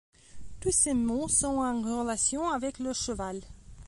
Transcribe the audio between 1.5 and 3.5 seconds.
en relation avec le cheval.